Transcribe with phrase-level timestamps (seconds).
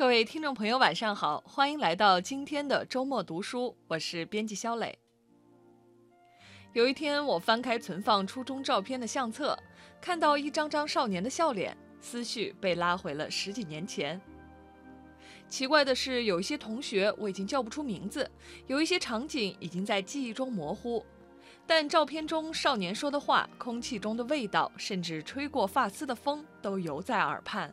[0.00, 4.98] 各位听众朋友，晚上好，欢迎来到今天的周末读书，我是编辑肖磊。
[6.72, 9.54] 有一天，我翻开存放初中照片的相册，
[10.00, 14.18] 看到一张张少年的笑脸，思绪被拉回了十几年前。
[15.50, 18.26] 奇怪的是，有一些同学我已经叫不出名字，
[18.68, 21.04] 有一些场景已经在记忆中模糊，
[21.66, 27.70] 但照片中少年说的话、空气中的味道，甚至吹过发丝的风，都犹在耳畔。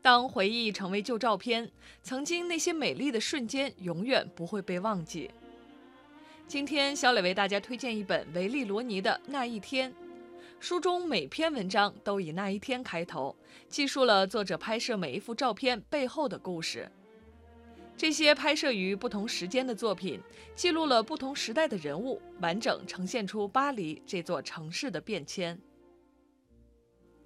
[0.00, 1.70] 当回忆成为旧照片，
[2.02, 5.30] 曾经那些美丽的瞬间永远不会被忘记。
[6.46, 9.90] 今天，小磊为大家推荐一本维利罗尼的《那一天》，
[10.60, 13.36] 书中每篇文章都以“那一天”开头，
[13.68, 16.90] 记述了作者拍摄每一幅照片背后的故事。
[17.96, 20.20] 这些拍摄于不同时间的作品，
[20.54, 25.60] 记录了不同时代的人物，完整呈现出巴黎这座城市的变迁。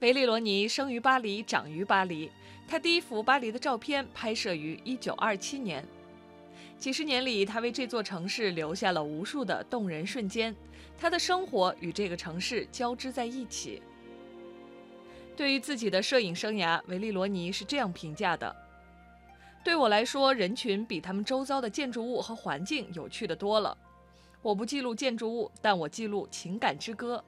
[0.00, 2.28] 维利罗尼生于巴黎，长于巴黎。
[2.66, 5.86] 他第一幅巴黎的照片拍摄于1927年。
[6.78, 10.54] 几十年里，他为这座城市留下了无数的动人瞬间。
[10.98, 13.82] 他的生活与这个城市交织在一起。
[15.36, 18.54] 对于自己的摄影生涯，维利罗尼是这样评价的
[19.64, 23.76] ：“对我来说，人群比他们周遭的建筑物和环境有趣的多了。
[24.42, 27.22] 我不记录建筑物，但我记录情感之歌。”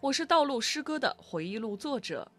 [0.00, 2.30] 我是道路诗歌的回忆录作者。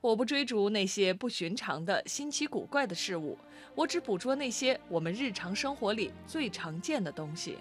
[0.00, 3.36] 我不追逐那些不寻常的新奇古怪的事物，
[3.74, 7.58] 我只捕捉那些我们日常生活里最常见的东西。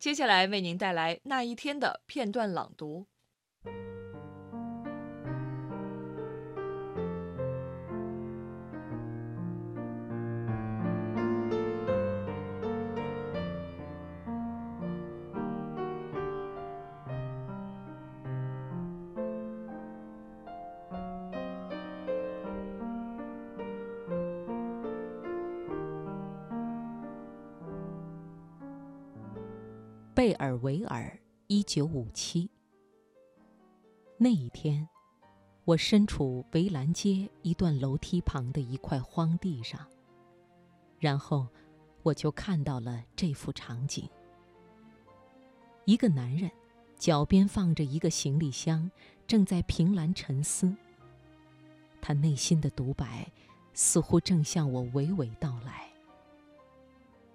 [0.00, 3.06] 接下来为您带来那一天的片段朗读。
[30.20, 32.50] 贝尔维尔，一九五七。
[34.18, 34.86] 那一天，
[35.64, 39.80] 我身处围栏街一段楼梯旁的一块荒地上，
[40.98, 41.48] 然后
[42.02, 44.06] 我就看到了这幅场景：
[45.86, 46.50] 一个男人
[46.98, 48.90] 脚边放着一个行李箱，
[49.26, 50.76] 正在凭栏沉思。
[52.02, 53.26] 他内心的独白
[53.72, 55.89] 似乎正向我娓娓道来。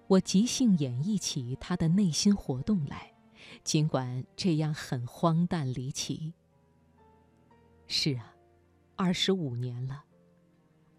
[0.07, 3.11] 我即兴演绎起他的内心活动来，
[3.63, 6.33] 尽管这样很荒诞离奇。
[7.87, 8.35] 是啊，
[8.95, 10.03] 二十五年了，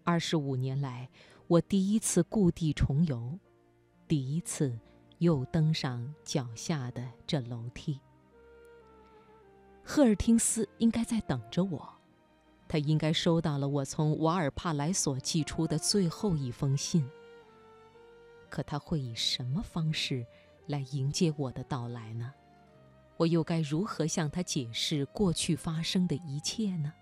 [0.03, 1.09] 二十五年来，
[1.47, 3.39] 我第一次故地重游，
[4.07, 4.77] 第一次
[5.19, 7.99] 又登上脚下的这楼梯。
[9.83, 11.87] 赫尔汀斯应该在等着我，
[12.67, 17.09] 他应该收到了我从瓦尔帕莱索寄出的最后一封信。
[18.49, 20.25] 可他会以什么方式
[20.67, 22.33] 来迎接我的到来呢？
[23.17, 26.93] 我又该如何向他解释过去发生的一切呢？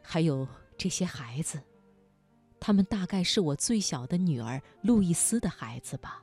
[0.00, 0.46] 还有
[0.78, 1.60] 这些孩子，
[2.60, 6.22] 他们大概是我最小的女儿路易斯的孩子吧？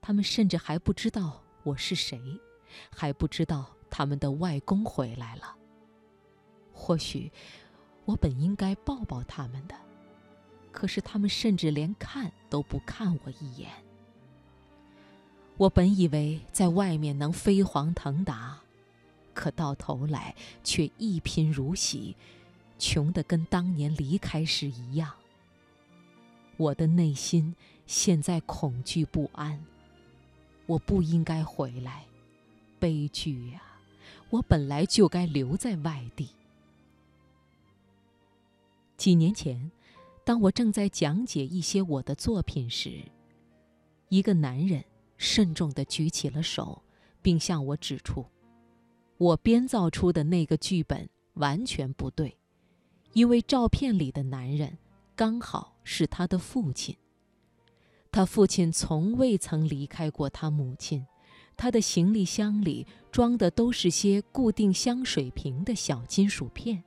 [0.00, 2.20] 他们甚至还不知道我是谁，
[2.90, 5.56] 还不知道他们的外公回来了。
[6.72, 7.30] 或许，
[8.04, 9.74] 我本应该抱抱他们的。
[10.74, 13.70] 可是他们甚至连看都不看我一眼。
[15.56, 18.58] 我本以为在外面能飞黄腾达，
[19.32, 22.16] 可到头来却一贫如洗，
[22.76, 25.14] 穷得跟当年离开时一样。
[26.56, 27.54] 我的内心
[27.86, 29.64] 现在恐惧不安。
[30.66, 32.04] 我不应该回来，
[32.80, 33.62] 悲剧呀！
[34.30, 36.30] 我本来就该留在外地。
[38.96, 39.70] 几年前。
[40.24, 43.02] 当我正在讲解一些我的作品时，
[44.08, 44.82] 一个男人
[45.18, 46.82] 慎重地举起了手，
[47.20, 48.24] 并向我指出：
[49.18, 52.38] 我编造出的那个剧本完全不对，
[53.12, 54.78] 因为照片里的男人
[55.14, 56.96] 刚好是他的父亲。
[58.10, 61.04] 他父亲从未曾离开过他母亲，
[61.54, 66.82] 他的行李箱里装的都是些固定香水瓶的小金属片，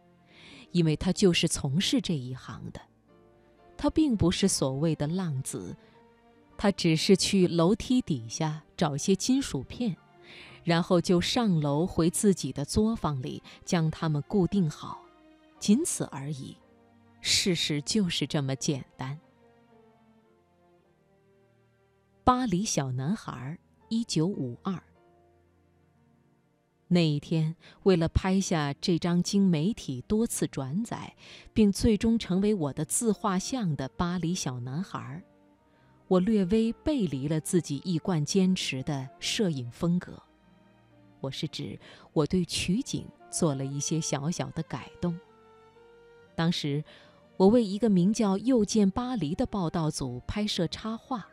[0.72, 2.81] 因为他就是从事这一行的。
[3.77, 5.75] 他并不是所谓的浪子，
[6.57, 9.95] 他只是去楼梯底下找些金属片，
[10.63, 15.00] 然后就上楼回自己的作坊里将它们固定好，
[15.59, 16.57] 仅此而已。
[17.21, 19.19] 事实就是这么简单。
[22.23, 23.57] 巴黎小男孩，
[23.89, 24.81] 一九五二。
[26.89, 27.54] 那一天，
[27.84, 31.16] 为了拍下这张经媒体多次转载，
[31.54, 35.22] 并最终成为我的自画像的巴黎小男孩，
[36.07, 40.24] 我略微背离了自己一贯坚持的摄影风格。
[41.19, 41.78] 我是指，
[42.13, 45.19] 我对取景做了一些小小的改动。
[46.36, 46.81] 当时，
[47.36, 51.28] 我为一个名叫《又见巴黎》的报道组拍摄插画。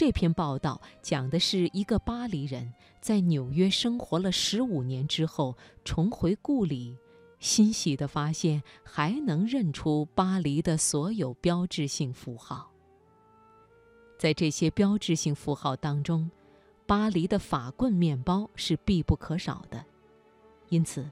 [0.00, 5.54] 这篇报道讲的是一个巴黎人在纽约生活了十五年之后
[5.84, 6.96] 重回故里，
[7.38, 12.70] 欣喜地发现还能认出巴黎的所有标志性符号。
[14.18, 16.30] 在这些标志性符号当中，
[16.86, 19.84] 巴黎的法棍面包是必不可少的，
[20.70, 21.10] 因此，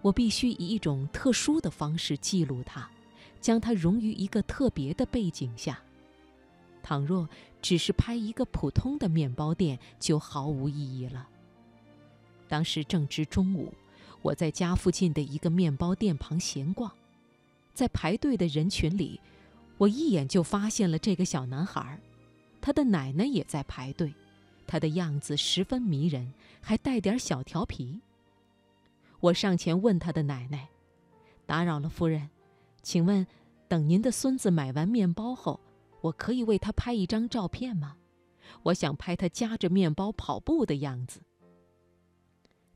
[0.00, 2.88] 我必须以一种特殊的方式记录它，
[3.40, 5.82] 将它融于一个特别的背景下。
[6.88, 7.28] 倘若
[7.60, 11.28] 只是拍一个普通的面包店，就毫无意义了。
[12.48, 13.74] 当时正值中午，
[14.22, 16.90] 我在家附近的一个面包店旁闲逛，
[17.74, 19.20] 在排队的人群里，
[19.76, 22.00] 我一眼就发现了这个小男孩，
[22.58, 24.14] 他的奶奶也在排队，
[24.66, 26.32] 他的样子十分迷人，
[26.62, 28.00] 还带点小调皮。
[29.20, 30.68] 我上前问他的奶奶
[31.44, 32.30] ：“打扰了，夫人，
[32.82, 33.26] 请问，
[33.68, 35.60] 等您的孙子买完面包后。”
[36.00, 37.96] 我可以为他拍一张照片吗？
[38.62, 41.20] 我想拍他夹着面包跑步的样子。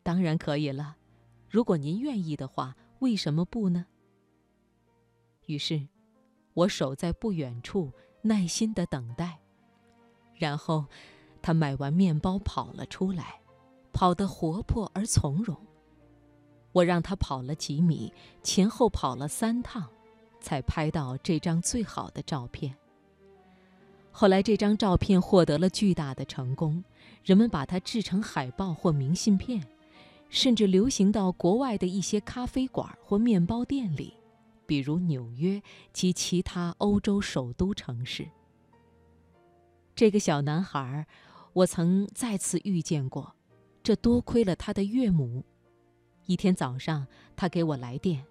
[0.03, 0.97] 当然可以了，
[1.49, 3.87] 如果您愿意的话，为什么不呢？
[5.47, 5.89] 于是，
[6.55, 7.93] 我守在不远处，
[8.23, 9.39] 耐心的等待。
[10.35, 10.85] 然后，
[11.41, 13.41] 他买完面包跑了出来，
[13.93, 15.57] 跑得活泼而从容。
[16.73, 19.89] 我让他跑了几米，前后跑了三趟，
[20.41, 22.77] 才拍到这张最好的照片。
[24.15, 26.85] 后来，这张照片获得了巨大的成功，
[27.25, 29.67] 人们把它制成海报或明信片，
[30.29, 34.15] 甚至流行到国外的一些咖啡馆或面包店里，
[34.67, 35.61] 比如纽约
[35.95, 38.29] 及其他欧洲首都城市。
[39.95, 41.07] 这个小男孩，
[41.55, 43.35] 我曾再次遇见过，
[43.83, 45.43] 这多亏了他的岳母。
[46.27, 48.25] 一天早上，他给我来电：“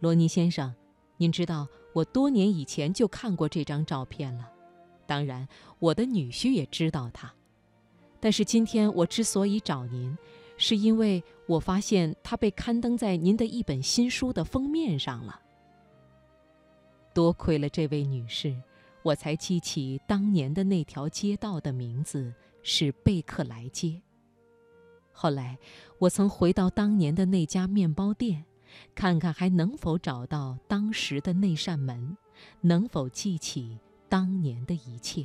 [0.00, 0.72] 罗尼先生，
[1.16, 4.48] 您知道，我多年以前就看过这张照片了。”
[5.10, 5.48] 当然，
[5.80, 7.34] 我的女婿也知道他，
[8.20, 10.16] 但是今天我之所以找您，
[10.56, 15.40] 是因为我发现他被刊登在您的一本新书的封面上了。
[17.12, 18.54] 多亏了这位女士，
[19.02, 22.32] 我才记起当年的那条街道的名字
[22.62, 24.00] 是贝克莱街。
[25.10, 25.58] 后来，
[25.98, 28.44] 我曾回到当年的那家面包店，
[28.94, 32.16] 看看还能否找到当时的那扇门，
[32.60, 33.76] 能否记起。
[34.10, 35.24] 当年的一切，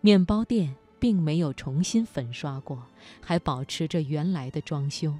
[0.00, 2.82] 面包店并没有重新粉刷过，
[3.20, 5.14] 还保持着原来的装修。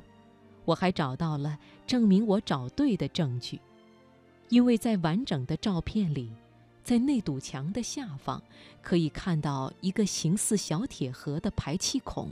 [0.64, 3.60] 我还找到了证明我找对的证据，
[4.48, 6.32] 因为在完整的照片里，
[6.82, 8.42] 在那堵墙的下方
[8.80, 12.30] 可以看到一个形似小铁盒的排气孔，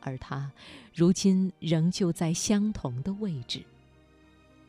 [0.00, 0.52] 而它
[0.94, 3.64] 如今仍旧在相同的位置。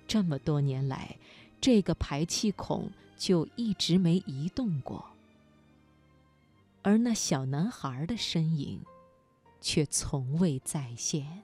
[0.07, 1.15] 这么多年来，
[1.61, 2.89] 这个排气孔。
[3.19, 5.09] 就一直没移动过，
[6.81, 8.79] 而那小男孩的身影，
[9.59, 11.43] 却从未再现。